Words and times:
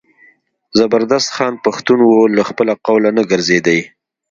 زبردست 0.77 1.29
خان 1.35 1.53
پښتون 1.65 1.99
و 2.03 2.11
له 2.35 2.43
خپله 2.49 2.73
قوله 2.87 3.09
نه 3.17 3.23
ګرځېدی. 3.31 3.79